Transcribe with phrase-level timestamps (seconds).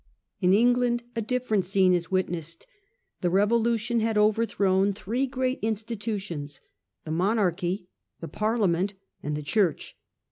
[0.39, 2.65] In England a different scene is witnessed.
[3.21, 6.59] The revolution had overthrown three great institutions,
[7.05, 7.85] the Monarchy,
[8.19, 9.95] the Parliament, and the Church.